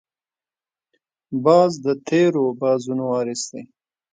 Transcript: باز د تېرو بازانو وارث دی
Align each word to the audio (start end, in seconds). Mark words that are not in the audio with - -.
باز 1.43 1.71
د 1.85 1.87
تېرو 2.07 2.45
بازانو 2.59 3.05
وارث 3.11 3.41
دی 3.51 3.61